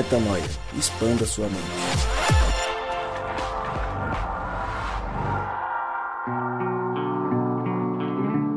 [0.00, 0.42] Metanoia.
[0.78, 1.60] Expanda sua mente.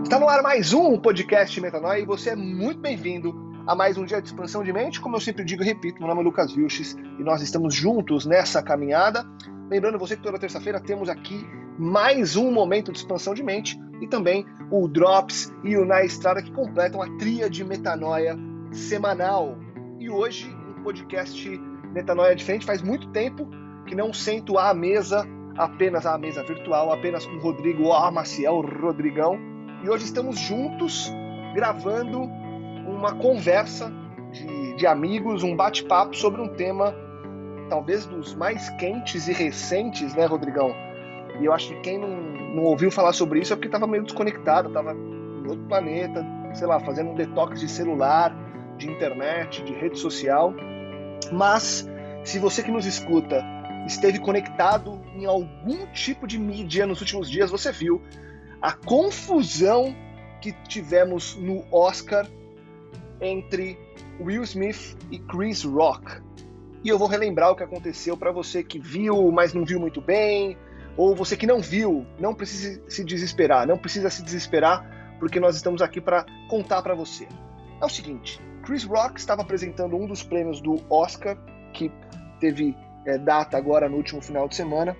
[0.03, 3.35] Está no ar mais um podcast Metanoia e você é muito bem-vindo
[3.67, 5.01] a mais um dia de expansão de mente.
[5.01, 8.25] Como eu sempre digo e repito, meu nome é Lucas Vilches e nós estamos juntos
[8.25, 9.25] nessa caminhada.
[9.69, 11.45] Lembrando você que toda terça-feira temos aqui
[11.77, 16.41] mais um momento de expansão de mente e também o Drops e o Na Estrada
[16.41, 18.39] que completam a tria de metanoia
[18.71, 19.57] semanal.
[19.99, 21.61] E hoje, podcast
[21.93, 22.65] metanoia diferente.
[22.65, 23.47] Faz muito tempo
[23.87, 28.61] que não sento à mesa, apenas à mesa virtual, apenas com o Rodrigo o Maciel,
[28.61, 29.39] Rodrigão.
[29.83, 31.11] E hoje estamos juntos
[31.53, 32.23] gravando
[32.87, 33.91] uma conversa
[34.31, 36.93] de, de amigos, um bate-papo sobre um tema
[37.69, 40.73] talvez dos mais quentes e recentes, né, Rodrigão?
[41.39, 42.09] E eu acho que quem não,
[42.55, 46.67] não ouviu falar sobre isso é porque estava meio desconectado, estava em outro planeta, sei
[46.67, 48.35] lá, fazendo um detox de celular,
[48.77, 50.53] de internet, de rede social.
[51.31, 51.87] Mas
[52.23, 53.43] se você que nos escuta
[53.85, 58.01] esteve conectado em algum tipo de mídia nos últimos dias, você viu
[58.61, 59.95] a confusão
[60.41, 62.27] que tivemos no Oscar
[63.19, 63.77] entre
[64.19, 66.21] Will Smith e Chris Rock.
[66.83, 70.01] E eu vou relembrar o que aconteceu para você que viu, mas não viu muito
[70.01, 70.57] bem,
[70.97, 75.55] ou você que não viu, não precisa se desesperar, não precisa se desesperar, porque nós
[75.55, 77.27] estamos aqui para contar para você.
[77.81, 81.37] É o seguinte, Chris Rock estava apresentando um dos prêmios do Oscar,
[81.73, 81.91] que
[82.39, 82.75] teve
[83.05, 84.95] é, data agora no último final de semana,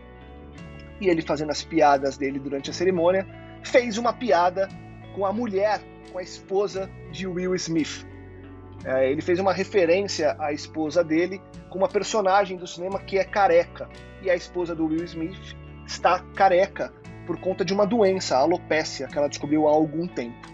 [1.00, 3.26] e ele fazendo as piadas dele durante a cerimônia,
[3.64, 4.68] fez uma piada
[5.16, 5.80] com a mulher,
[6.12, 8.06] com a esposa de Will Smith.
[8.84, 13.24] É, ele fez uma referência à esposa dele com uma personagem do cinema que é
[13.24, 13.90] careca,
[14.22, 15.56] e a esposa do Will Smith
[15.88, 16.94] está careca
[17.26, 20.52] por conta de uma doença, a alopécia, que ela descobriu há algum tempo.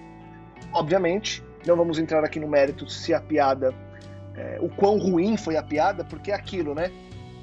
[0.72, 3.74] Obviamente, não vamos entrar aqui no mérito se a piada,
[4.36, 6.92] é, o quão ruim foi a piada, porque é aquilo, né?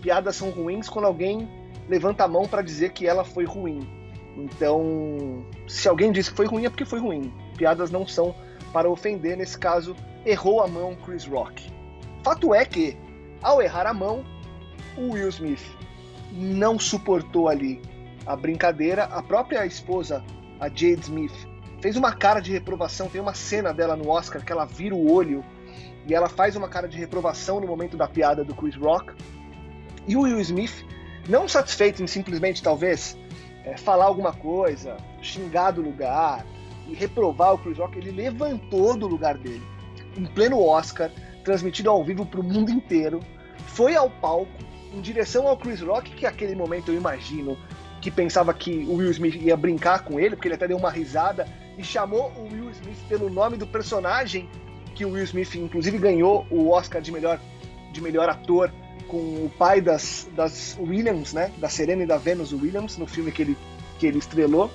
[0.01, 1.49] Piadas são ruins quando alguém
[1.89, 3.87] levanta a mão para dizer que ela foi ruim.
[4.37, 7.33] Então, se alguém disse que foi ruim, é porque foi ruim.
[7.57, 8.35] Piadas não são
[8.73, 11.73] para ofender, nesse caso, errou a mão Chris Rock.
[12.23, 12.97] Fato é que,
[13.43, 14.25] ao errar a mão,
[14.97, 15.65] o Will Smith
[16.33, 17.81] não suportou ali
[18.27, 19.05] a brincadeira.
[19.05, 20.23] A própria esposa,
[20.61, 21.33] a Jade Smith,
[21.87, 23.09] fez uma cara de reprovação.
[23.09, 25.45] Tem uma cena dela no Oscar que ela vira o olho
[26.05, 29.13] e ela faz uma cara de reprovação no momento da piada do Chris Rock.
[30.05, 30.85] E o Will Smith,
[31.29, 33.17] não satisfeito em simplesmente, talvez,
[33.65, 36.45] é, falar alguma coisa, xingar do lugar
[36.89, 39.63] e reprovar o Chris Rock, ele levantou do lugar dele,
[40.17, 41.09] em pleno Oscar,
[41.45, 43.21] transmitido ao vivo para o mundo inteiro,
[43.69, 44.51] foi ao palco
[44.93, 47.57] em direção ao Chris Rock, que naquele momento eu imagino
[48.01, 50.91] que pensava que o Will Smith ia brincar com ele, porque ele até deu uma
[50.91, 54.49] risada e chamou o Will Smith pelo nome do personagem
[54.95, 57.41] que o Will Smith inclusive ganhou o Oscar de melhor
[57.93, 58.73] de melhor ator
[59.09, 63.31] com o pai das, das Williams, né, da Serena e da Venus Williams no filme
[63.31, 63.57] que ele
[63.99, 64.71] que ele estrelou.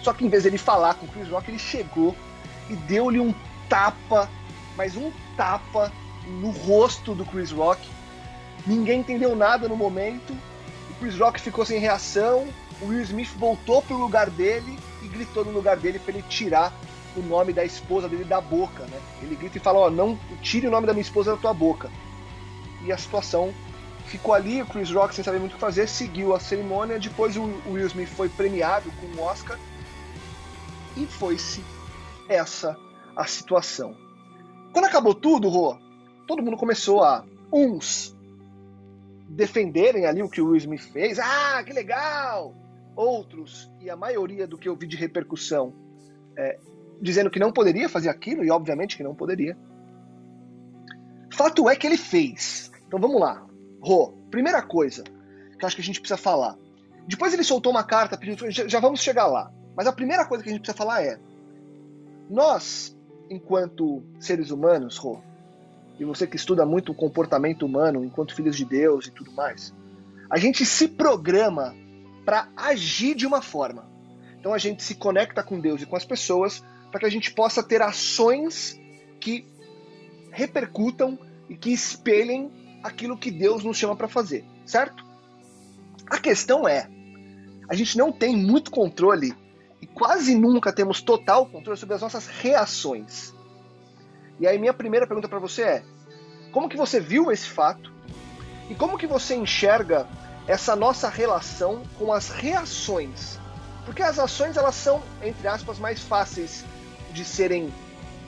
[0.00, 2.14] Só que em vez dele falar com o Chris Rock, ele chegou
[2.68, 3.34] e deu-lhe um
[3.68, 4.30] tapa,
[4.76, 5.90] mas um tapa
[6.28, 7.88] no rosto do Chris Rock
[8.66, 10.32] Ninguém entendeu nada no momento.
[10.90, 12.48] O Chris Rock ficou sem reação.
[12.80, 14.78] O Will Smith voltou pro lugar dele
[15.14, 16.72] gritou no lugar dele para ele tirar
[17.16, 19.00] o nome da esposa dele da boca, né?
[19.22, 21.54] Ele grita e fala: "Ó, oh, não tire o nome da minha esposa da tua
[21.54, 21.90] boca".
[22.84, 23.54] E a situação
[24.06, 24.62] ficou ali.
[24.62, 26.98] O Chris Rock, sem saber muito o que fazer, seguiu a cerimônia.
[26.98, 29.58] Depois o Will Smith foi premiado com um Oscar
[30.96, 31.64] e foi-se
[32.28, 32.76] essa
[33.16, 33.96] a situação.
[34.72, 35.78] Quando acabou tudo, Rô,
[36.26, 38.14] todo mundo começou a uns
[39.28, 41.18] defenderem ali o que o Will Smith fez.
[41.18, 42.54] Ah, que legal!
[42.96, 45.74] Outros, e a maioria do que eu vi de repercussão,
[46.36, 46.58] é,
[47.00, 49.56] dizendo que não poderia fazer aquilo, e obviamente que não poderia.
[51.32, 52.70] Fato é que ele fez.
[52.86, 53.44] Então vamos lá.
[53.80, 56.56] Rô, primeira coisa que eu acho que a gente precisa falar.
[57.06, 58.18] Depois ele soltou uma carta
[58.50, 59.52] já vamos chegar lá.
[59.76, 61.18] Mas a primeira coisa que a gente precisa falar é:
[62.30, 62.96] nós,
[63.28, 65.20] enquanto seres humanos, Rô,
[65.98, 69.74] e você que estuda muito o comportamento humano enquanto filhos de Deus e tudo mais,
[70.30, 71.74] a gente se programa
[72.24, 73.88] para agir de uma forma.
[74.38, 77.32] Então a gente se conecta com Deus e com as pessoas para que a gente
[77.32, 78.78] possa ter ações
[79.20, 79.46] que
[80.30, 81.18] repercutam
[81.48, 82.50] e que espelhem
[82.82, 85.04] aquilo que Deus nos chama para fazer, certo?
[86.10, 86.88] A questão é,
[87.68, 89.34] a gente não tem muito controle
[89.80, 93.34] e quase nunca temos total controle sobre as nossas reações.
[94.38, 95.82] E aí minha primeira pergunta para você é:
[96.52, 97.92] como que você viu esse fato?
[98.68, 100.06] E como que você enxerga
[100.46, 103.38] essa nossa relação com as reações?
[103.84, 106.64] Porque as ações elas são, entre aspas, mais fáceis
[107.12, 107.72] de serem,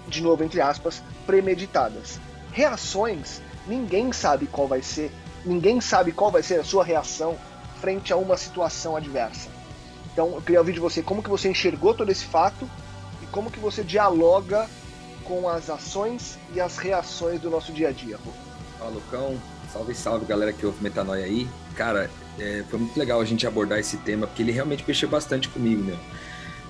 [0.08, 2.20] de novo, entre aspas, premeditadas.
[2.52, 5.10] Reações ninguém sabe qual vai ser,
[5.44, 7.36] ninguém sabe qual vai ser a sua reação
[7.80, 9.50] frente a uma situação adversa.
[10.12, 12.69] Então, eu queria ouvir de você como que você enxergou todo esse fato
[13.22, 14.66] e como que você dialoga
[15.24, 18.19] com as ações e as reações do nosso dia a dia.
[18.78, 19.36] Fala, Lucão.
[19.76, 21.46] Salve, salve, galera que ouve Metanoia aí.
[21.75, 25.50] Cara, é, foi muito legal a gente abordar esse tema, porque ele realmente mexeu bastante
[25.50, 25.94] comigo, né?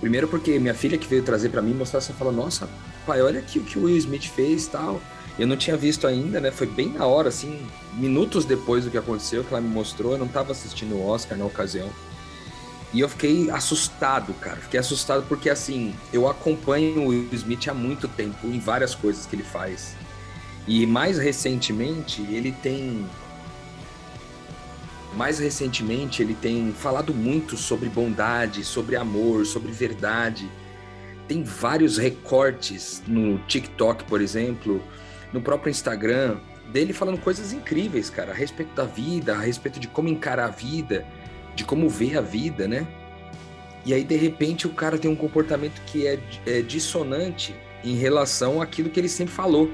[0.01, 2.69] Primeiro porque minha filha que veio trazer para mim mostrar, você falou, nossa,
[3.07, 5.01] pai, olha aqui o que o Will Smith fez tal.
[5.39, 6.51] Eu não tinha visto ainda, né?
[6.51, 7.65] Foi bem na hora, assim,
[7.95, 10.13] minutos depois do que aconteceu, que ela me mostrou.
[10.13, 11.89] Eu não estava assistindo o Oscar na ocasião.
[12.93, 14.57] E eu fiquei assustado, cara.
[14.57, 19.27] Fiquei assustado porque, assim, eu acompanho o Will Smith há muito tempo em várias coisas
[19.27, 19.95] que ele faz.
[20.67, 23.07] E mais recentemente, ele tem.
[25.15, 30.51] Mais recentemente, ele tem falado muito sobre bondade, sobre amor, sobre verdade.
[31.29, 34.83] Tem vários recortes no TikTok, por exemplo,
[35.33, 36.37] no próprio Instagram,
[36.71, 40.51] dele falando coisas incríveis, cara, a respeito da vida, a respeito de como encarar a
[40.51, 41.07] vida,
[41.55, 42.87] de como ver a vida, né?
[43.85, 47.55] E aí, de repente, o cara tem um comportamento que é, é dissonante
[47.85, 49.71] em relação àquilo que ele sempre falou.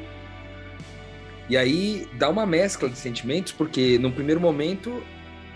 [1.48, 5.02] E aí dá uma mescla de sentimentos, porque no primeiro momento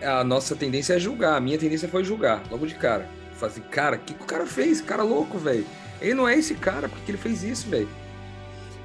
[0.02, 3.08] a nossa tendência é julgar, a minha tendência foi julgar, logo de cara.
[3.34, 4.80] Falar assim, cara, o que, que o cara fez?
[4.80, 5.66] Cara louco, velho.
[6.00, 7.88] Ele não é esse cara, porque ele fez isso, velho.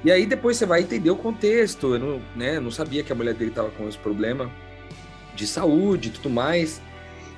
[0.04, 1.94] E aí depois você vai entender o contexto.
[1.94, 4.50] Eu não, né, não sabia que a mulher dele estava com esse problema
[5.34, 6.80] de saúde e tudo mais.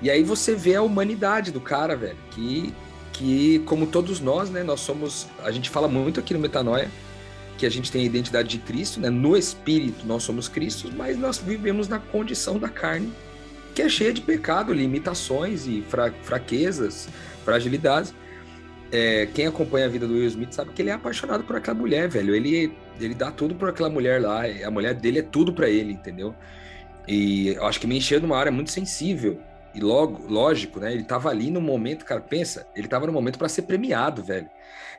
[0.02, 2.74] E aí você vê a humanidade do cara, velho, que,
[3.12, 6.90] que como todos nós, né, nós somos, a gente fala muito aqui no Metanoia,
[7.56, 9.10] que a gente tem a identidade de Cristo, né?
[9.10, 13.12] No espírito nós somos Cristos, mas nós vivemos na condição da carne,
[13.74, 17.08] que é cheia de pecado, limitações e fra fraquezas,
[17.44, 18.14] fragilidades
[18.94, 21.76] é, quem acompanha a vida do Will Smith sabe que ele é apaixonado por aquela
[21.76, 22.32] mulher, velho.
[22.32, 24.42] Ele, ele dá tudo por aquela mulher lá.
[24.64, 26.32] A mulher dele é tudo para ele, entendeu?
[27.08, 29.40] E eu acho que me encheu numa área muito sensível.
[29.74, 30.92] E logo, lógico, né?
[30.92, 34.48] Ele tava ali no momento, cara, pensa, ele tava no momento para ser premiado, velho.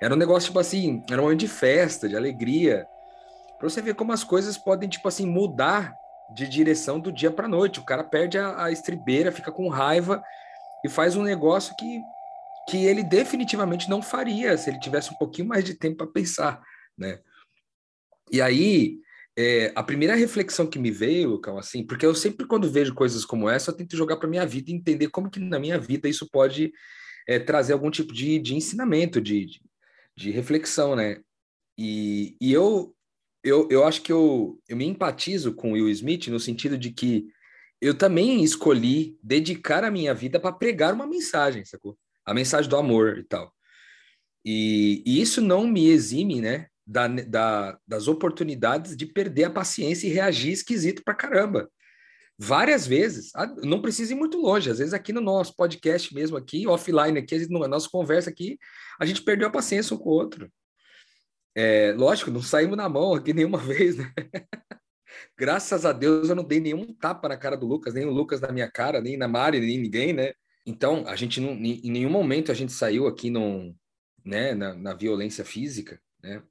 [0.02, 2.86] Era um negócio, tipo assim, era um momento de festa, de alegria.
[3.58, 5.96] Pra você ver como as coisas podem, tipo assim, mudar
[6.34, 7.80] de direção do dia pra noite.
[7.80, 10.22] O cara perde a, a estribeira, fica com raiva
[10.84, 12.02] e faz um negócio que
[12.68, 16.62] que ele definitivamente não faria se ele tivesse um pouquinho mais de tempo para pensar,
[16.98, 17.20] né?
[18.32, 19.00] E aí,
[19.38, 23.26] é, a primeira reflexão que me veio, Lucão, assim, porque eu sempre quando vejo coisas
[23.26, 26.08] como essa, eu tento jogar para minha vida e entender como que na minha vida
[26.08, 26.72] isso pode
[27.28, 29.62] é, trazer algum tipo de, de ensinamento, de, de,
[30.16, 31.20] de reflexão, né?
[31.78, 32.96] E, e eu,
[33.44, 37.28] eu, eu acho que eu, eu me empatizo com Will Smith no sentido de que
[37.82, 41.98] eu também escolhi dedicar a minha vida para pregar uma mensagem, sacou?
[42.26, 43.54] a mensagem do amor e tal.
[44.44, 50.08] E, e isso não me exime, né, da, da, das oportunidades de perder a paciência
[50.08, 51.70] e reagir esquisito pra caramba.
[52.38, 56.36] Várias vezes, ah, não precisa ir muito longe, às vezes aqui no nosso podcast mesmo,
[56.36, 58.60] aqui, offline, aqui, na nossa conversa aqui,
[59.00, 60.52] a gente perdeu a paciência um com o outro.
[61.56, 64.12] É, lógico, não saímos na mão aqui nenhuma vez, né?
[65.38, 68.42] Graças a Deus eu não dei nenhum tapa na cara do Lucas, nem o Lucas
[68.42, 70.34] na minha cara, nem na Mari, nem ninguém, né?
[70.66, 73.74] Então, a gente não, em nenhum momento a gente saiu aqui num,
[74.26, 76.44] né, na, na violência física, né?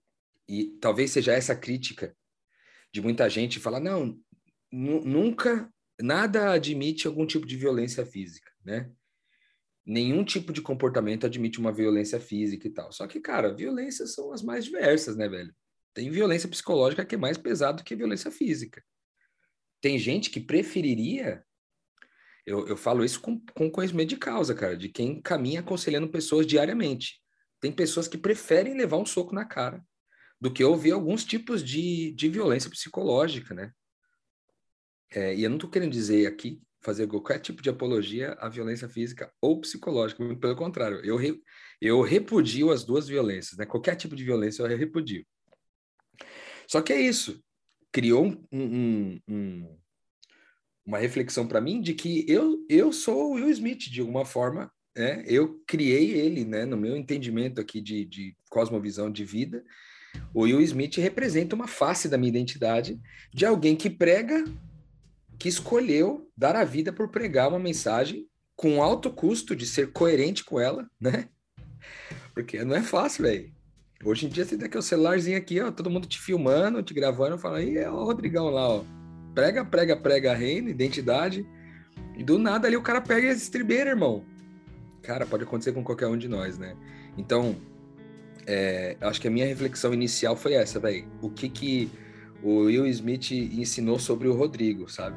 [0.48, 2.14] E talvez seja essa crítica
[2.92, 4.18] de muita gente falar, não,
[4.70, 5.68] nunca,
[6.00, 8.90] nada admite algum tipo de violência física, né?
[9.86, 12.90] Nenhum tipo de comportamento admite uma violência física e tal.
[12.92, 15.54] Só que, cara, violências são as mais diversas, né, velho?
[15.92, 18.82] Tem violência psicológica que é mais pesada do que violência física.
[19.80, 21.44] Tem gente que preferiria
[22.46, 26.46] eu, eu falo isso com, com conhecimento de causa, cara, de quem caminha aconselhando pessoas
[26.46, 27.20] diariamente.
[27.58, 29.82] Tem pessoas que preferem levar um soco na cara
[30.40, 33.72] do que ouvir alguns tipos de, de violência psicológica, né?
[35.10, 38.88] É, e eu não estou querendo dizer aqui, fazer qualquer tipo de apologia à violência
[38.88, 41.40] física ou psicológica, pelo contrário, eu, re,
[41.80, 43.64] eu repudio as duas violências, né?
[43.64, 45.24] Qualquer tipo de violência eu repudio.
[46.68, 47.42] Só que é isso,
[47.92, 49.78] criou um, um, um,
[50.84, 54.70] uma reflexão para mim de que eu, eu sou o Will Smith, de alguma forma,
[54.96, 55.24] né?
[55.26, 59.64] eu criei ele, né, no meu entendimento aqui de, de cosmovisão de vida,
[60.32, 63.00] o Will Smith representa uma face da minha identidade
[63.32, 64.44] de alguém que prega,
[65.38, 70.44] que escolheu dar a vida por pregar uma mensagem com alto custo de ser coerente
[70.44, 71.28] com ela, né?
[72.34, 73.52] Porque não é fácil, velho.
[74.04, 77.38] Hoje em dia você tem aquele celularzinho aqui, ó, todo mundo te filmando, te gravando,
[77.38, 78.84] fala, aí é o Rodrigão lá, ó
[79.34, 81.46] prega, prega, prega a reina, identidade,
[82.16, 84.24] e do nada ali o cara pega esse estribeira, irmão.
[85.02, 86.76] Cara, pode acontecer com qualquer um de nós, né?
[87.18, 87.56] Então,
[88.46, 91.06] é, acho que a minha reflexão inicial foi essa, velho.
[91.20, 91.90] O que que
[92.42, 95.16] o Will Smith ensinou sobre o Rodrigo, sabe?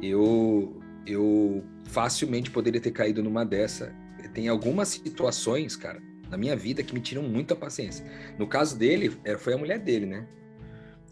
[0.00, 3.94] Eu, eu facilmente poderia ter caído numa dessa.
[4.32, 8.04] Tem algumas situações, cara, na minha vida que me tiram muita paciência.
[8.38, 10.26] No caso dele, é, foi a mulher dele, né?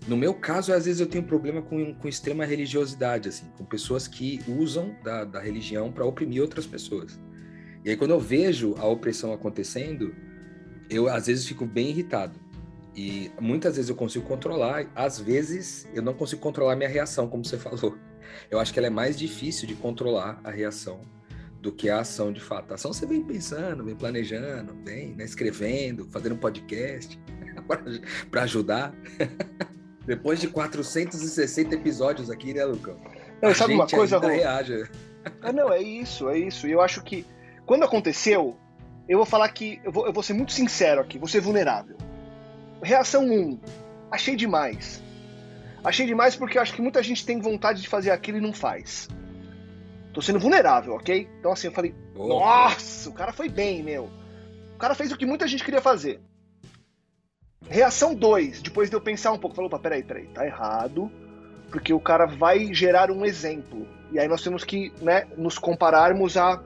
[0.07, 4.07] No meu caso, às vezes eu tenho problema com, com extrema religiosidade, assim, com pessoas
[4.07, 7.19] que usam da, da religião para oprimir outras pessoas.
[7.85, 10.15] E aí, quando eu vejo a opressão acontecendo,
[10.91, 12.39] eu às vezes fico bem irritado.
[12.97, 17.29] E muitas vezes eu consigo controlar, às vezes eu não consigo controlar a minha reação,
[17.29, 17.97] como você falou.
[18.51, 21.01] Eu acho que ela é mais difícil de controlar a reação
[21.61, 22.73] do que a ação de fato.
[22.73, 27.19] A ação você vem pensando, vem planejando, vem né, escrevendo, fazendo um podcast
[28.31, 28.95] para ajudar.
[30.07, 33.01] Depois de 460 episódios aqui, né, Lucão?
[33.41, 34.27] Não, sabe uma coisa, Rô?
[34.27, 34.85] reage.
[35.41, 36.67] Ah, não, é isso, é isso.
[36.69, 37.27] E eu acho que
[37.65, 38.59] quando aconteceu,
[39.09, 39.81] eu vou falar que.
[39.85, 41.97] Eu vou, eu vou ser muito sincero aqui, vou ser vulnerável.
[42.83, 43.61] Reação 1.
[44.11, 45.03] Achei demais.
[45.83, 48.53] Achei demais porque eu acho que muita gente tem vontade de fazer aquilo e não
[48.53, 49.09] faz.
[50.13, 51.29] Tô sendo vulnerável, ok?
[51.39, 54.09] Então assim, eu falei, oh, nossa, o cara foi bem, meu.
[54.75, 56.21] O cara fez o que muita gente queria fazer.
[57.69, 61.11] Reação 2, depois de eu pensar um pouco, falou, opa, peraí, peraí, tá errado,
[61.71, 63.87] porque o cara vai gerar um exemplo.
[64.13, 66.63] E aí nós temos que né, nos compararmos a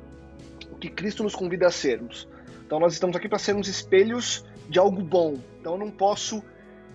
[0.71, 2.29] o que Cristo nos convida a sermos.
[2.67, 5.39] Então nós estamos aqui para sermos espelhos de algo bom.
[5.61, 6.43] Então eu não posso,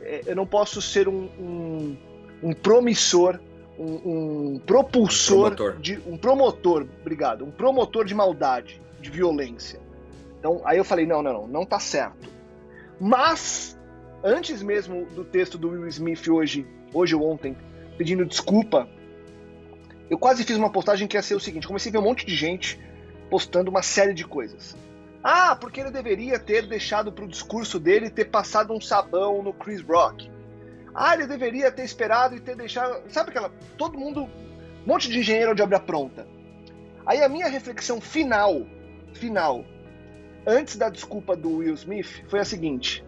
[0.01, 1.97] é, eu não posso ser um, um,
[2.43, 3.39] um promissor,
[3.77, 5.81] um, um propulsor, um promotor.
[5.81, 9.79] de um promotor, obrigado, um promotor de maldade, de violência.
[10.39, 12.29] Então aí eu falei não, não, não, não tá certo.
[12.99, 13.77] Mas
[14.23, 17.57] antes mesmo do texto do Will Smith hoje, hoje ou ontem,
[17.97, 18.87] pedindo desculpa,
[20.09, 22.25] eu quase fiz uma postagem que ia ser o seguinte: comecei a ver um monte
[22.25, 22.79] de gente
[23.29, 24.75] postando uma série de coisas.
[25.23, 29.53] Ah, porque ele deveria ter deixado para o discurso dele ter passado um sabão no
[29.53, 30.29] Chris Rock.
[30.93, 33.09] Ah, ele deveria ter esperado e ter deixado.
[33.09, 33.49] Sabe aquela.
[33.77, 34.23] Todo mundo.
[34.23, 36.27] Um monte de engenheiro de obra pronta.
[37.05, 38.65] Aí a minha reflexão final,
[39.13, 39.65] final,
[40.45, 43.03] antes da desculpa do Will Smith, foi a seguinte: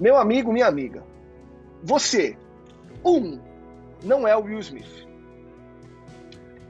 [0.00, 1.04] meu amigo, minha amiga,
[1.82, 2.36] você,
[3.04, 3.38] um,
[4.02, 5.06] não é o Will Smith.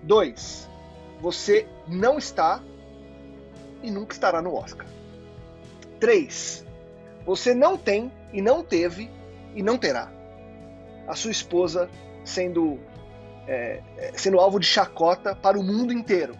[0.02, 0.68] Dois,
[1.20, 2.62] você não está
[3.84, 4.86] e nunca estará no Oscar.
[6.00, 6.64] Três,
[7.24, 9.10] você não tem e não teve
[9.54, 10.12] e não terá
[11.06, 11.88] a sua esposa
[12.24, 12.80] sendo
[13.46, 16.36] é, é sendo alvo de chacota para o mundo inteiro.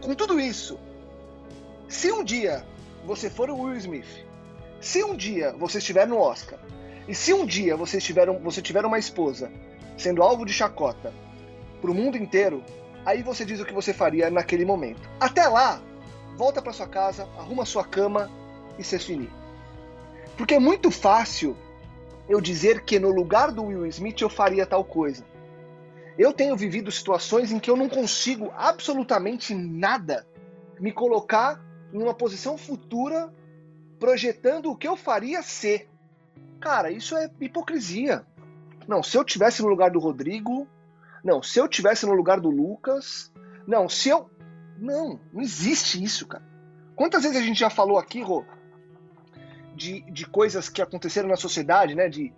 [0.00, 0.78] Com tudo isso,
[1.88, 2.64] se um dia
[3.04, 4.26] você for o Will Smith
[4.80, 6.58] se um dia você estiver no Oscar
[7.08, 9.50] e se um dia você tiver, você tiver uma esposa
[9.96, 11.12] sendo alvo de chacota
[11.80, 12.62] para o mundo inteiro,
[13.06, 15.08] aí você diz o que você faria naquele momento.
[15.20, 15.80] Até lá,
[16.36, 18.28] volta para sua casa, arruma sua cama
[18.76, 19.30] e se finir.
[20.36, 21.56] Porque é muito fácil
[22.28, 25.24] eu dizer que no lugar do Will Smith eu faria tal coisa.
[26.18, 30.26] Eu tenho vivido situações em que eu não consigo absolutamente nada
[30.80, 33.32] me colocar em uma posição futura
[34.00, 35.88] projetando o que eu faria ser.
[36.60, 38.26] Cara, isso é hipocrisia.
[38.88, 40.66] Não, se eu tivesse no lugar do Rodrigo,
[41.26, 43.32] não, se eu tivesse no lugar do Lucas,
[43.66, 44.30] não, se eu.
[44.78, 46.44] Não, não existe isso, cara.
[46.94, 48.44] Quantas vezes a gente já falou aqui, Rô,
[49.74, 52.08] de, de coisas que aconteceram na sociedade, né?
[52.08, 52.32] De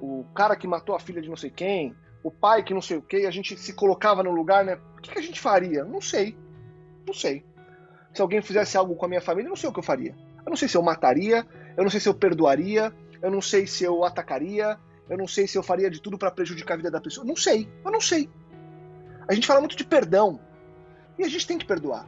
[0.00, 2.96] o cara que matou a filha de não sei quem, o pai que não sei
[2.96, 4.76] o que, a gente se colocava no lugar, né?
[4.98, 5.84] O que, que a gente faria?
[5.84, 6.36] Não sei.
[7.06, 7.44] Não sei.
[8.12, 10.16] Se alguém fizesse algo com a minha família, não sei o que eu faria.
[10.44, 11.46] Eu não sei se eu mataria,
[11.76, 14.76] eu não sei se eu perdoaria, eu não sei se eu atacaria,
[15.08, 17.26] eu não sei se eu faria de tudo para prejudicar a vida da pessoa.
[17.26, 18.28] Não sei, eu não sei.
[19.28, 20.40] A gente fala muito de perdão
[21.18, 22.06] e a gente tem que perdoar.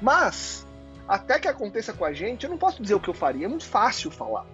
[0.00, 0.66] Mas,
[1.06, 3.48] até que aconteça com a gente, eu não posso dizer o que eu faria, é
[3.48, 4.46] muito fácil falar.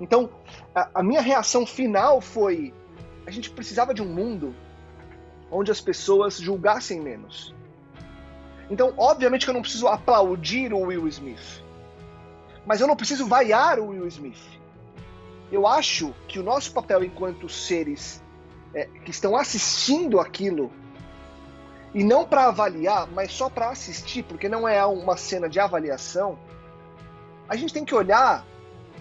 [0.00, 0.30] Então,
[0.74, 2.74] a, a minha reação final foi:
[3.26, 4.54] a gente precisava de um mundo
[5.50, 7.54] onde as pessoas julgassem menos.
[8.68, 11.64] Então, obviamente que eu não preciso aplaudir o Will Smith
[12.66, 14.40] mas eu não preciso vaiar o Will Smith.
[15.50, 18.22] Eu acho que o nosso papel enquanto seres
[18.74, 20.72] é, que estão assistindo aquilo,
[21.94, 26.38] e não para avaliar, mas só para assistir, porque não é uma cena de avaliação,
[27.48, 28.44] a gente tem que olhar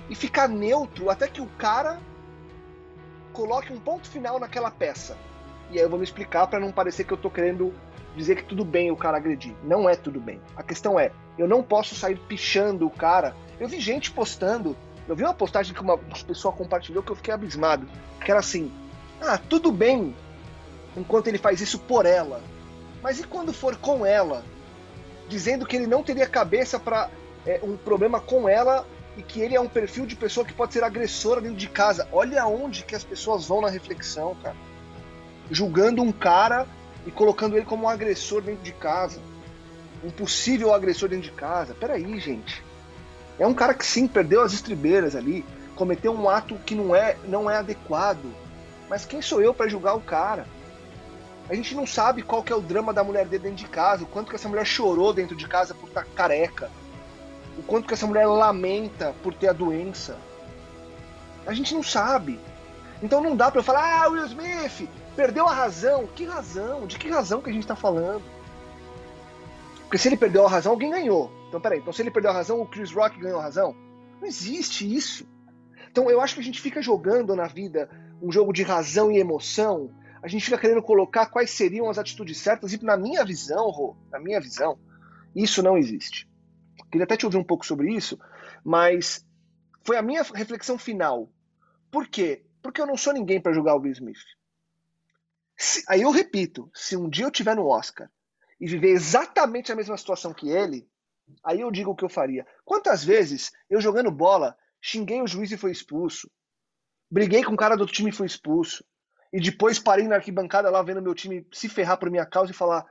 [0.09, 1.99] e ficar neutro até que o cara
[3.33, 5.17] coloque um ponto final naquela peça.
[5.71, 7.73] E aí eu vou me explicar para não parecer que eu estou querendo
[8.15, 9.53] dizer que tudo bem o cara agredir.
[9.63, 10.39] Não é tudo bem.
[10.55, 14.75] A questão é, eu não posso sair pichando o cara eu vi gente postando,
[15.07, 17.87] eu vi uma postagem que uma pessoa compartilhou que eu fiquei abismado,
[18.23, 18.71] que era assim:
[19.21, 20.15] "Ah, tudo bem
[20.95, 22.41] enquanto ele faz isso por ela.
[23.01, 24.43] Mas e quando for com ela?"
[25.27, 27.09] Dizendo que ele não teria cabeça para
[27.45, 28.85] é, um problema com ela
[29.17, 32.07] e que ele é um perfil de pessoa que pode ser agressora dentro de casa.
[32.11, 34.55] Olha onde que as pessoas vão na reflexão, cara.
[35.49, 36.67] Julgando um cara
[37.05, 39.21] e colocando ele como um agressor dentro de casa.
[40.03, 41.73] Um possível agressor dentro de casa.
[41.73, 42.63] Peraí, gente.
[43.37, 47.17] É um cara que sim, perdeu as estribeiras ali, cometeu um ato que não é,
[47.25, 48.33] não é adequado.
[48.89, 50.47] Mas quem sou eu para julgar o cara?
[51.49, 54.03] A gente não sabe qual que é o drama da mulher dele dentro de casa,
[54.03, 56.71] o quanto que essa mulher chorou dentro de casa por estar careca,
[57.57, 60.17] o quanto que essa mulher lamenta por ter a doença.
[61.45, 62.39] A gente não sabe.
[63.03, 66.07] Então não dá para eu falar, ah, Will Smith perdeu a razão.
[66.07, 66.87] Que razão?
[66.87, 68.23] De que razão que a gente tá falando?
[69.81, 71.31] Porque se ele perdeu a razão, alguém ganhou.
[71.55, 73.73] Então peraí, então se ele perdeu a razão, o Chris Rock ganhou a razão?
[74.19, 75.25] Não existe isso.
[75.89, 77.89] Então eu acho que a gente fica jogando na vida
[78.21, 79.89] um jogo de razão e emoção
[80.25, 83.95] a gente fica querendo colocar quais seriam as atitudes certas, e na minha visão, Rô,
[84.09, 84.75] na minha visão,
[85.35, 86.27] isso não existe.
[86.91, 88.17] Queria até te ouvir um pouco sobre isso,
[88.63, 89.23] mas
[89.83, 91.31] foi a minha reflexão final.
[91.91, 92.43] Por quê?
[92.59, 94.17] Porque eu não sou ninguém para julgar o Will Smith.
[95.55, 98.09] Se, aí eu repito, se um dia eu tiver no Oscar
[98.59, 100.89] e viver exatamente a mesma situação que ele,
[101.43, 102.45] aí eu digo o que eu faria.
[102.63, 106.29] Quantas vezes eu jogando bola xinguei o juiz e foi expulso?
[107.09, 108.83] Briguei com o cara do outro time e foi expulso
[109.35, 112.55] e depois parei na arquibancada lá vendo meu time se ferrar por minha causa e
[112.55, 112.85] falar: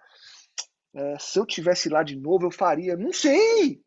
[0.94, 2.96] é, se eu tivesse lá de novo, eu faria.
[2.98, 3.80] Não sei!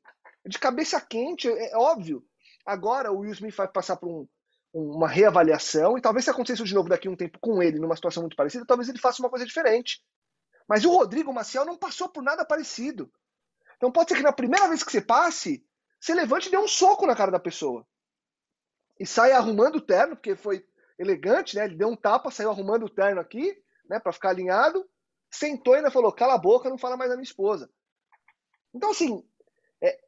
[0.43, 2.23] De cabeça quente, é, é óbvio.
[2.65, 4.27] Agora o Will Smith vai passar por um,
[4.73, 7.95] uma reavaliação e talvez se acontecesse de novo daqui a um tempo com ele, numa
[7.95, 10.01] situação muito parecida, talvez ele faça uma coisa diferente.
[10.67, 13.09] Mas o Rodrigo Maciel não passou por nada parecido.
[13.77, 15.65] Então pode ser que na primeira vez que você passe,
[15.99, 17.87] você levante e dê um soco na cara da pessoa.
[18.99, 20.65] E saia arrumando o terno, porque foi
[20.97, 21.65] elegante, né?
[21.65, 23.55] Ele deu um tapa, saiu arrumando o terno aqui,
[23.87, 24.87] né, para ficar alinhado,
[25.29, 27.69] sentou e ainda falou: "Cala a boca, não fala mais da minha esposa".
[28.73, 29.23] Então assim,
[29.81, 29.99] é,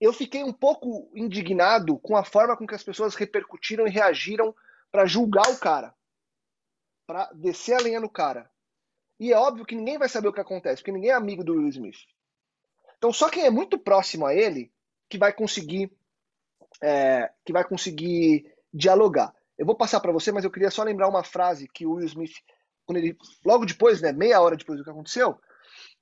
[0.00, 4.54] eu fiquei um pouco indignado com a forma com que as pessoas repercutiram e reagiram
[4.90, 5.94] para julgar o cara,
[7.06, 8.50] para descer a lenha no cara.
[9.18, 11.54] E é óbvio que ninguém vai saber o que acontece, porque ninguém é amigo do
[11.54, 12.00] Will Smith.
[13.02, 14.70] Então só quem é muito próximo a ele
[15.08, 15.90] que vai conseguir
[16.80, 19.34] é, que vai conseguir dialogar.
[19.58, 22.06] Eu vou passar para você, mas eu queria só lembrar uma frase que o Will
[22.06, 22.34] Smith,
[22.86, 25.36] quando ele, logo depois, né, meia hora depois do que aconteceu,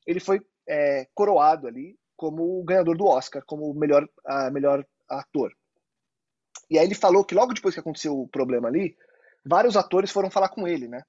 [0.07, 4.87] ele foi é, coroado ali como o ganhador do Oscar, como o melhor, a, melhor
[5.09, 5.57] ator.
[6.69, 8.95] E aí ele falou que logo depois que aconteceu o problema ali,
[9.43, 11.03] vários atores foram falar com ele, né?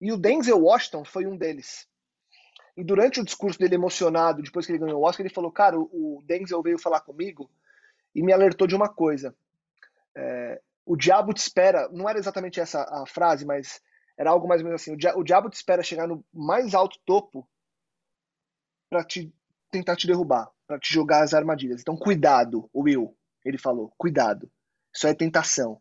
[0.00, 1.86] E o Denzel Washington foi um deles.
[2.76, 5.78] E durante o discurso dele emocionado, depois que ele ganhou o Oscar, ele falou: Cara,
[5.78, 7.50] o Denzel veio falar comigo
[8.14, 9.34] e me alertou de uma coisa.
[10.16, 13.80] É, o diabo te espera, não era exatamente essa a frase, mas
[14.16, 16.74] era algo mais ou menos assim, o, dia, o diabo te espera chegar no mais
[16.74, 17.48] alto topo
[18.88, 19.32] para te
[19.70, 21.80] tentar te derrubar, para te jogar as armadilhas.
[21.80, 24.50] Então cuidado, Will, ele falou, cuidado.
[24.94, 25.80] Isso é tentação.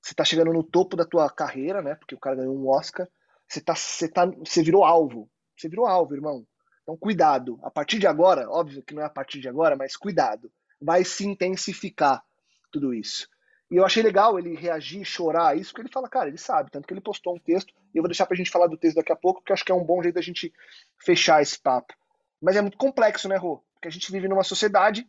[0.00, 1.94] Você tá chegando no topo da tua carreira, né?
[1.94, 3.08] Porque o cara ganhou um Oscar.
[3.48, 5.28] Você tá, você tá, você virou alvo.
[5.56, 6.46] Você virou alvo, irmão.
[6.82, 7.58] Então cuidado.
[7.62, 10.50] A partir de agora, óbvio que não é a partir de agora, mas cuidado.
[10.80, 12.22] Vai se intensificar
[12.70, 13.28] tudo isso.
[13.70, 16.70] E eu achei legal ele reagir, chorar a isso, porque ele fala, cara, ele sabe,
[16.70, 18.96] tanto que ele postou um texto, e eu vou deixar pra gente falar do texto
[18.96, 20.52] daqui a pouco, porque acho que é um bom jeito da gente
[20.98, 21.94] fechar esse papo.
[22.38, 23.64] Mas é muito complexo, né, Rô?
[23.72, 25.08] Porque a gente vive numa sociedade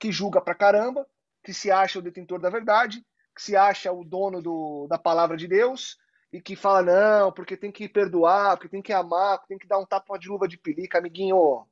[0.00, 1.06] que julga pra caramba,
[1.44, 5.36] que se acha o detentor da verdade, que se acha o dono do, da palavra
[5.36, 5.96] de Deus,
[6.32, 9.66] e que fala, não, porque tem que perdoar, porque tem que amar, porque tem que
[9.66, 11.66] dar um tapa de luva de pelica, amiguinho.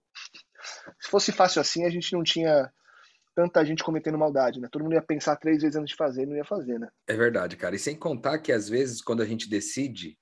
[1.00, 2.72] Se fosse fácil assim, a gente não tinha
[3.34, 4.68] tanta gente cometendo maldade, né?
[4.70, 6.88] Todo mundo ia pensar três vezes antes de fazer, não ia fazer, né?
[7.06, 7.76] É verdade, cara.
[7.76, 10.18] E sem contar que às vezes quando a gente decide,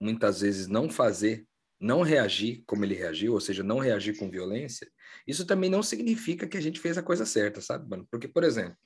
[0.00, 1.44] muitas vezes não fazer,
[1.80, 4.88] não reagir como ele reagiu, ou seja, não reagir com violência,
[5.26, 8.06] isso também não significa que a gente fez a coisa certa, sabe, mano?
[8.08, 8.76] Porque, por exemplo,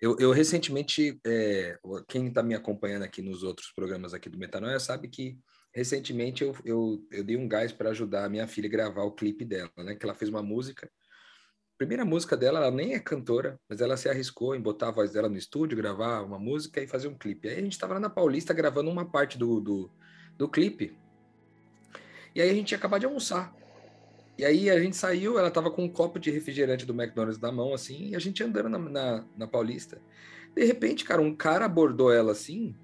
[0.00, 4.80] eu, eu recentemente, é, quem está me acompanhando aqui nos outros programas aqui do Metanoia
[4.80, 5.38] sabe que
[5.74, 9.12] recentemente eu, eu, eu dei um gás para ajudar a minha filha a gravar o
[9.12, 9.94] clipe dela, né?
[9.94, 10.90] Que ela fez uma música
[11.80, 15.12] primeira música dela, ela nem é cantora, mas ela se arriscou em botar a voz
[15.12, 17.48] dela no estúdio, gravar uma música e fazer um clipe.
[17.48, 19.90] Aí a gente estava lá na Paulista gravando uma parte do, do,
[20.36, 20.94] do clipe.
[22.34, 23.54] E aí a gente ia acabar de almoçar.
[24.40, 27.52] E aí a gente saiu, ela estava com um copo de refrigerante do McDonald's na
[27.52, 30.00] mão, assim, e a gente andando na, na, na Paulista.
[30.54, 32.74] De repente, cara, um cara abordou ela assim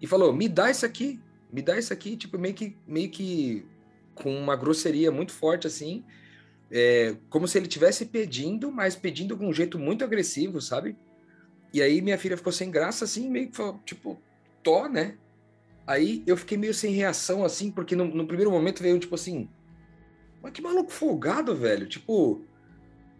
[0.00, 1.20] e falou: Me dá isso aqui,
[1.52, 3.66] me dá isso aqui, tipo, meio que, meio que
[4.14, 6.02] com uma grosseria muito forte assim
[6.70, 10.96] é, como se ele tivesse pedindo, mas pedindo com um jeito muito agressivo, sabe?
[11.72, 14.20] E aí minha filha ficou sem graça, assim, meio que falou, tipo,
[14.62, 15.16] tó, né?
[15.86, 19.48] Aí eu fiquei meio sem reação, assim, porque no, no primeiro momento veio, tipo assim,
[20.44, 21.86] mas que maluco folgado, velho.
[21.88, 22.44] Tipo,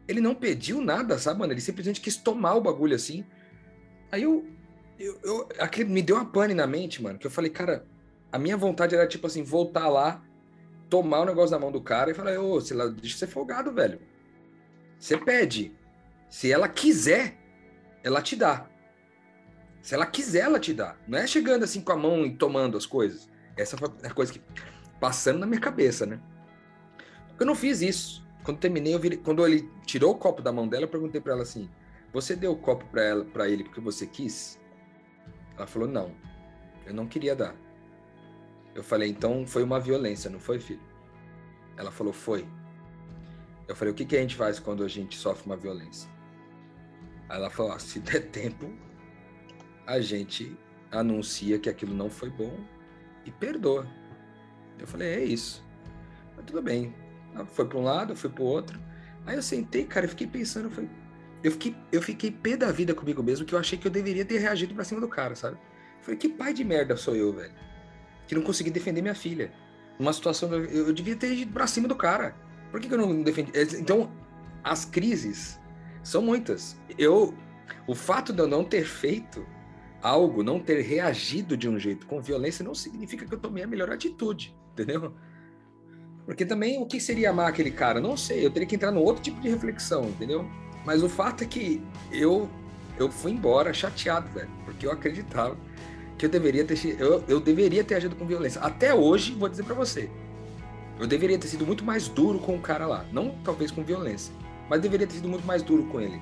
[0.06, 1.54] ele não pediu nada, sabe, mano?
[1.54, 3.24] Ele simplesmente quis tomar o bagulho assim.
[4.12, 4.46] Aí eu,
[4.98, 7.86] eu, eu aquele me deu uma pane na mente, mano, que eu falei, cara,
[8.30, 10.22] a minha vontade era tipo assim, voltar lá,
[10.90, 13.72] tomar o negócio na mão do cara e falar, ô, sei lá, deixa ser folgado,
[13.72, 13.98] velho.
[14.98, 15.74] Você pede.
[16.28, 17.38] Se ela quiser,
[18.02, 18.68] ela te dá.
[19.80, 20.94] Se ela quiser, ela te dá.
[21.08, 23.30] Não é chegando assim com a mão e tomando as coisas.
[23.56, 24.42] Essa foi a coisa que
[25.00, 26.20] passando na minha cabeça, né?
[27.38, 28.24] Eu não fiz isso.
[28.44, 31.42] Quando terminei, virei, quando ele tirou o copo da mão dela, eu perguntei para ela
[31.42, 31.68] assim:
[32.12, 34.60] "Você deu o copo para ela, para ele porque você quis?"
[35.56, 36.14] Ela falou: "Não.
[36.86, 37.54] Eu não queria dar."
[38.74, 40.82] Eu falei: "Então foi uma violência, não foi, filho?"
[41.76, 42.46] Ela falou: "Foi."
[43.66, 46.10] Eu falei: "O que que a gente faz quando a gente sofre uma violência?"
[47.30, 48.70] Ela falou: ah, "Se der tempo,
[49.86, 50.56] a gente
[50.92, 52.56] anuncia que aquilo não foi bom
[53.24, 53.86] e perdoa."
[54.78, 55.64] Eu falei: "É isso."
[56.36, 56.94] Mas tudo bem.
[57.52, 58.78] Foi para um lado, foi para o outro.
[59.26, 60.88] Aí eu sentei, cara, eu fiquei pensando, eu
[61.44, 64.24] eu fiquei, eu fiquei pé da vida comigo mesmo, que eu achei que eu deveria
[64.24, 65.58] ter reagido para cima do cara, sabe?
[66.00, 67.52] Falei, que pai de merda sou eu, velho?
[68.26, 69.52] Que não consegui defender minha filha.
[69.98, 72.34] Numa situação, eu, eu devia ter ido pra cima do cara.
[72.70, 73.52] Por que, que eu não defendi?
[73.78, 74.10] Então,
[74.62, 75.60] as crises
[76.02, 76.80] são muitas.
[76.96, 77.34] Eu,
[77.86, 79.46] o fato de eu não ter feito
[80.00, 83.66] algo, não ter reagido de um jeito com violência, não significa que eu tomei a
[83.66, 85.14] melhor atitude, entendeu?
[86.26, 88.00] Porque também o que seria amar aquele cara?
[88.00, 90.48] Não sei, eu teria que entrar num outro tipo de reflexão, entendeu?
[90.84, 92.48] Mas o fato é que eu
[92.96, 95.56] eu fui embora chateado, velho, porque eu acreditava
[96.16, 98.60] que eu deveria ter eu, eu deveria ter agido com violência.
[98.60, 100.08] Até hoje, vou dizer para você,
[100.98, 104.32] eu deveria ter sido muito mais duro com o cara lá, não talvez com violência,
[104.68, 106.20] mas deveria ter sido muito mais duro com ele.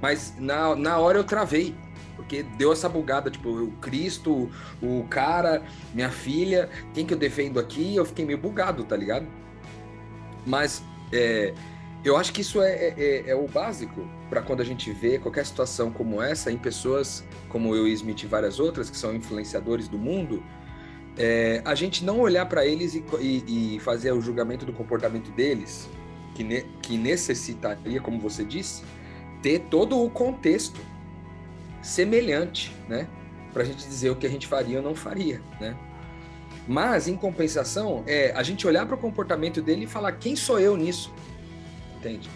[0.00, 1.74] Mas na, na hora eu travei,
[2.18, 4.50] porque deu essa bugada, tipo, o Cristo,
[4.82, 5.62] o cara,
[5.94, 7.94] minha filha, quem que eu defendo aqui?
[7.94, 9.24] Eu fiquei meio bugado, tá ligado?
[10.44, 11.54] Mas é,
[12.04, 15.16] eu acho que isso é, é, é, é o básico para quando a gente vê
[15.16, 19.86] qualquer situação como essa em pessoas como eu, Smith e várias outras que são influenciadores
[19.86, 20.42] do mundo,
[21.16, 25.30] é, a gente não olhar para eles e, e, e, fazer o julgamento do comportamento
[25.30, 25.88] deles,
[26.34, 28.82] que, ne, que necessitaria, como você disse,
[29.40, 30.80] ter todo o contexto
[31.82, 33.08] semelhante, né?
[33.52, 35.76] Para a gente dizer o que a gente faria ou não faria, né?
[36.66, 40.60] Mas, em compensação, é a gente olhar para o comportamento dele e falar quem sou
[40.60, 41.12] eu nisso,
[41.96, 42.28] entende?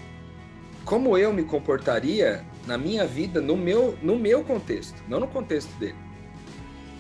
[0.85, 5.71] Como eu me comportaria na minha vida, no meu, no meu contexto, não no contexto
[5.79, 5.97] dele.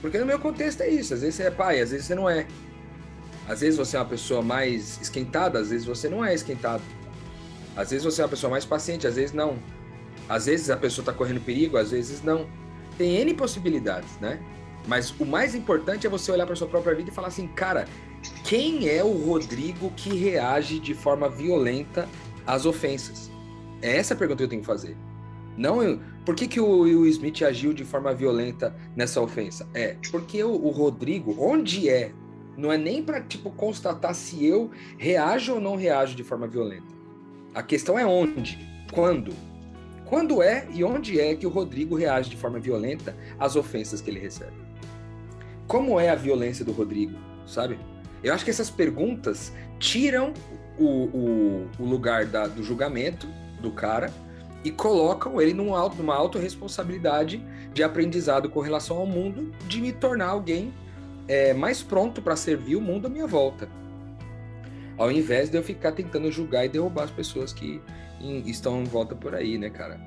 [0.02, 2.28] Porque no meu contexto é isso, às vezes você é pai, às vezes você não
[2.28, 2.46] é.
[3.48, 6.83] Às vezes você é uma pessoa mais esquentada, às vezes você não é esquentado.
[7.74, 9.57] Às vezes você é uma pessoa mais paciente, às vezes não.
[10.32, 12.46] Às vezes a pessoa está correndo perigo, às vezes não.
[12.96, 14.40] Tem N possibilidades, né?
[14.88, 17.86] Mas o mais importante é você olhar para sua própria vida e falar assim, cara,
[18.42, 22.08] quem é o Rodrigo que reage de forma violenta
[22.46, 23.30] às ofensas?
[23.82, 24.96] É essa a pergunta que eu tenho que fazer.
[25.54, 29.68] Não, por que, que o Will Smith agiu de forma violenta nessa ofensa?
[29.74, 32.10] É, porque o, o Rodrigo, onde é?
[32.56, 36.94] Não é nem para tipo constatar se eu reajo ou não reajo de forma violenta.
[37.54, 38.58] A questão é onde,
[38.94, 39.34] quando,
[40.12, 44.11] quando é e onde é que o Rodrigo reage de forma violenta às ofensas que
[44.11, 44.53] ele recebe?
[45.66, 47.79] Como é a violência do Rodrigo, sabe?
[48.22, 50.35] Eu acho que essas perguntas tiram
[50.79, 53.27] o, o, o lugar da, do julgamento
[53.62, 54.12] do cara
[54.62, 59.94] e colocam ele num auto, numa autorresponsabilidade de aprendizado com relação ao mundo, de me
[59.94, 60.75] tornar alguém
[61.27, 63.66] é, mais pronto para servir o mundo à minha volta.
[64.98, 67.81] Ao invés de eu ficar tentando julgar e derrubar as pessoas que
[68.20, 70.00] em, estão em volta por aí, né, cara?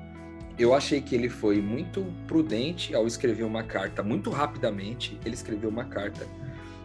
[0.58, 5.18] Eu achei que ele foi muito prudente ao escrever uma carta muito rapidamente.
[5.24, 6.26] Ele escreveu uma carta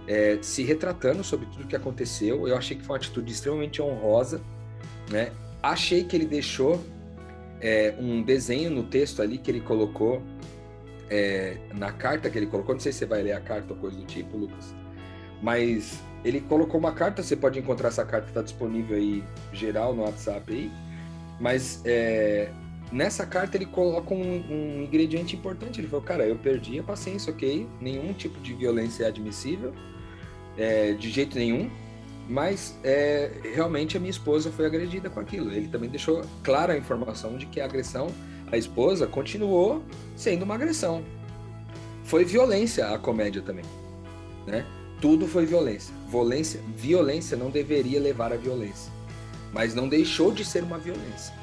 [0.08, 2.48] é, se retratando sobre tudo o que aconteceu.
[2.48, 4.42] Eu achei que foi uma atitude extremamente honrosa,
[5.10, 5.32] né?
[5.64, 6.84] Achei que ele deixou
[7.62, 10.22] é, um desenho no texto ali que ele colocou
[11.10, 12.76] é, na carta que ele colocou.
[12.76, 14.76] Não sei se você vai ler a carta ou coisa do tipo, Lucas.
[15.42, 17.24] Mas ele colocou uma carta.
[17.24, 20.72] Você pode encontrar essa carta, está disponível aí geral no WhatsApp aí
[21.42, 22.52] mas é,
[22.92, 25.82] nessa carta ele coloca um, um, ingrediente importante.
[25.82, 27.68] Ele falou, cara, eu perdi a paciência, ok?
[27.82, 29.74] Nenhum tipo de violência é admissível,
[30.56, 31.70] é, de jeito nenhum.
[32.30, 35.52] Mas é, realmente a minha esposa foi agredida com aquilo.
[35.52, 38.08] Ele também deixou clara a informação de que a agressão
[38.52, 39.84] à esposa continuou
[40.16, 41.04] sendo uma agressão.
[42.04, 43.66] Foi violência a comédia também,
[44.46, 44.64] né?
[45.02, 45.94] Tudo foi violência.
[46.08, 49.02] Violência, violência não deveria levar à violência
[49.54, 51.34] mas não deixou de ser uma violência.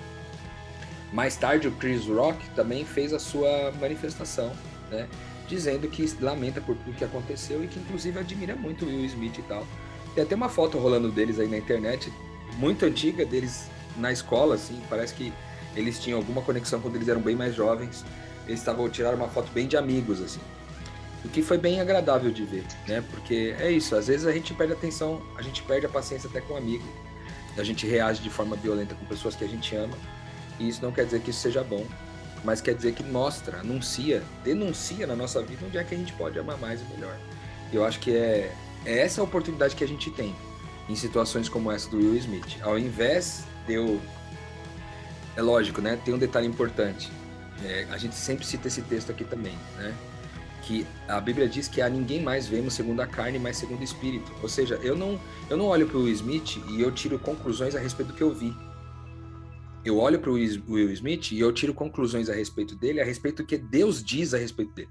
[1.13, 4.53] Mais tarde, o Chris Rock também fez a sua manifestação,
[4.91, 5.09] né,
[5.47, 9.39] dizendo que lamenta por tudo que aconteceu e que, inclusive, admira muito o Will Smith
[9.39, 9.67] e tal.
[10.15, 12.13] Tem até uma foto rolando deles aí na internet,
[12.59, 15.33] muito antiga, deles na escola, assim, parece que
[15.75, 18.05] eles tinham alguma conexão quando eles eram bem mais jovens.
[18.47, 20.41] eles estavam tirando uma foto bem de amigos, assim.
[21.25, 23.03] O que foi bem agradável de ver, né?
[23.11, 26.41] Porque é isso, às vezes a gente perde atenção, a gente perde a paciência até
[26.41, 26.85] com um amigo.
[27.57, 29.97] A gente reage de forma violenta com pessoas que a gente ama.
[30.61, 31.85] E isso não quer dizer que isso seja bom,
[32.45, 36.13] mas quer dizer que mostra, anuncia, denuncia na nossa vida onde é que a gente
[36.13, 37.17] pode amar mais e melhor.
[37.73, 38.53] Eu acho que é,
[38.85, 40.35] é essa a oportunidade que a gente tem
[40.89, 42.59] em situações como essa do Will Smith.
[42.63, 44.01] Ao invés de eu.
[45.37, 45.99] É lógico, né?
[46.05, 47.13] Tem um detalhe importante.
[47.65, 49.95] É, a gente sempre cita esse texto aqui também, né?
[50.69, 53.85] Que a Bíblia diz que a ninguém mais vemos segundo a carne, mas segundo o
[53.85, 54.31] Espírito.
[54.43, 57.79] Ou seja, eu não, eu não olho para o Smith e eu tiro conclusões a
[57.79, 58.55] respeito do que eu vi.
[59.83, 63.43] Eu olho para o Will Smith e eu tiro conclusões a respeito dele, a respeito
[63.43, 64.91] do que Deus diz a respeito dele.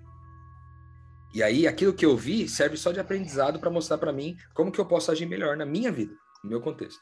[1.31, 4.71] E aí, aquilo que eu vi serve só de aprendizado para mostrar para mim como
[4.71, 7.01] que eu posso agir melhor na minha vida, no meu contexto.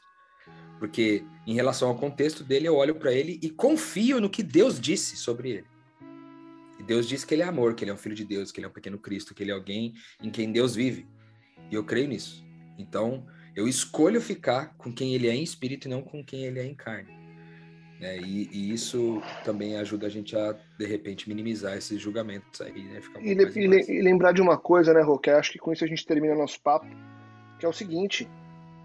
[0.78, 4.78] Porque em relação ao contexto dele, eu olho para ele e confio no que Deus
[4.78, 5.75] disse sobre ele.
[6.78, 8.60] E Deus diz que ele é amor, que ele é um filho de Deus, que
[8.60, 11.06] ele é um pequeno Cristo, que ele é alguém em quem Deus vive.
[11.70, 12.44] E eu creio nisso.
[12.78, 16.60] Então, eu escolho ficar com quem ele é em espírito e não com quem ele
[16.60, 17.16] é em carne.
[18.00, 22.84] É, e, e, isso também ajuda a gente a, de repente, minimizar esses julgamentos aí,
[22.84, 23.00] né?
[23.16, 25.82] Um e, e, e, lembrar de uma coisa, né, Rô, que acho que com isso
[25.82, 26.86] a gente termina nosso papo,
[27.58, 28.28] que é o seguinte,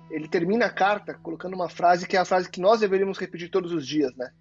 [0.10, 3.50] ele termina a carta colocando uma frase que é a frase que nós deveríamos repetir
[3.50, 4.32] todos os dias, né?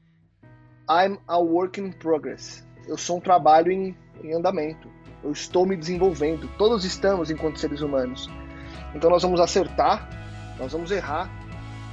[0.89, 2.65] I'm a work in progress.
[2.91, 4.91] Eu sou um trabalho em, em andamento.
[5.25, 6.47] Eu estou me desenvolvendo.
[6.59, 8.29] Todos estamos enquanto seres humanos.
[8.95, 10.11] Então nós vamos acertar,
[10.59, 11.31] nós vamos errar,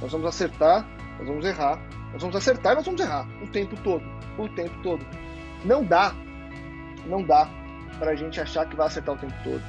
[0.02, 0.86] nós vamos acertar,
[1.18, 1.80] nós vamos errar
[2.12, 4.04] nós vamos acertar e nós vamos errar o tempo todo,
[4.38, 5.04] o tempo todo.
[5.64, 6.14] Não dá,
[7.06, 7.48] não dá
[7.98, 9.62] para a gente achar que vai acertar o tempo todo.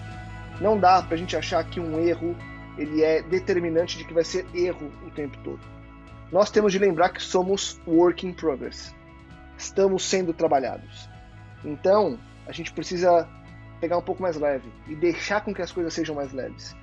[0.62, 2.36] Não dá para a gente achar que um erro
[2.78, 5.60] ele é determinante de que vai ser erro o tempo todo.
[6.32, 8.96] Nós temos de lembrar que somos work in progress.
[9.58, 11.09] Estamos sendo trabalhados.
[11.63, 13.28] Então, a gente precisa
[13.80, 16.76] pegar um pouco mais leve e deixar com que as coisas sejam mais leves.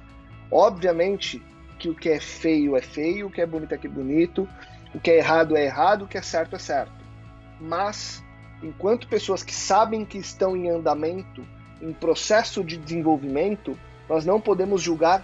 [0.51, 1.43] Obviamente
[1.79, 4.49] que o que é feio é feio, o que é bonito é que é bonito,
[4.95, 6.93] o que é errado é errado, o que é certo é certo.
[7.61, 8.23] Mas,
[8.63, 11.47] enquanto pessoas que sabem que estão em andamento,
[11.81, 15.23] em processo de desenvolvimento, nós não podemos julgar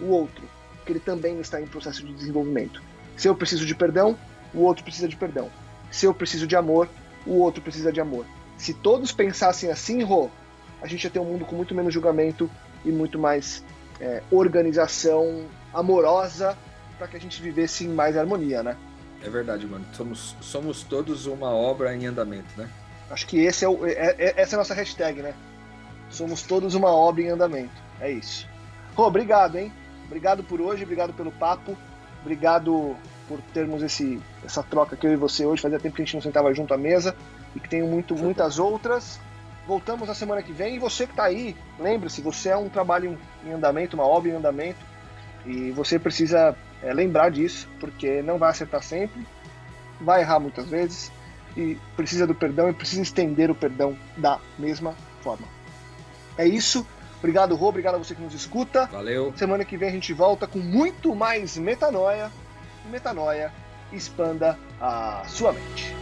[0.00, 0.42] o outro,
[0.76, 2.82] porque ele também está em processo de desenvolvimento.
[3.16, 4.18] Se eu preciso de perdão,
[4.52, 5.50] o outro precisa de perdão.
[5.90, 6.88] Se eu preciso de amor,
[7.26, 8.26] o outro precisa de amor.
[8.62, 10.30] Se todos pensassem assim, Rô,
[10.80, 12.48] a gente ia ter um mundo com muito menos julgamento
[12.84, 13.64] e muito mais
[14.00, 16.56] é, organização amorosa
[16.96, 18.76] para que a gente vivesse em mais harmonia, né?
[19.20, 19.84] É verdade, mano.
[19.92, 22.70] Somos, somos todos uma obra em andamento, né?
[23.10, 25.34] Acho que esse é, o, é, é essa é a nossa hashtag, né?
[26.08, 27.74] Somos todos uma obra em andamento.
[28.00, 28.48] É isso.
[28.94, 29.72] Rô, obrigado, hein?
[30.06, 31.76] Obrigado por hoje, obrigado pelo papo,
[32.20, 32.96] obrigado
[33.26, 35.60] por termos esse, essa troca que eu e você hoje.
[35.60, 37.16] Fazia tempo que a gente não sentava junto à mesa
[37.54, 39.20] e que tem muito, muitas outras.
[39.66, 40.76] Voltamos na semana que vem.
[40.76, 44.34] E você que está aí, lembre-se, você é um trabalho em andamento, uma obra em
[44.34, 44.84] andamento.
[45.46, 49.26] E você precisa é, lembrar disso, porque não vai acertar sempre,
[50.00, 51.10] vai errar muitas vezes
[51.56, 55.46] e precisa do perdão e precisa estender o perdão da mesma forma.
[56.36, 56.86] É isso.
[57.18, 57.68] Obrigado, Rô.
[57.68, 58.86] Obrigado a você que nos escuta.
[58.86, 59.32] Valeu.
[59.36, 62.32] Semana que vem a gente volta com muito mais metanoia.
[62.90, 63.52] Metanoia
[63.92, 66.01] expanda a sua mente.